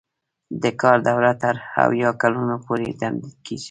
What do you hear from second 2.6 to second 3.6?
پورې تمدید کیږي.